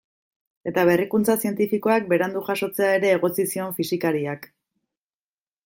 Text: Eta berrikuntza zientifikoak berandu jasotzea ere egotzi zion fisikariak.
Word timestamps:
Eta 0.69 0.85
berrikuntza 0.89 1.35
zientifikoak 1.43 2.09
berandu 2.13 2.43
jasotzea 2.49 2.89
ere 3.01 3.13
egotzi 3.19 3.47
zion 3.55 3.79
fisikariak. 3.81 4.49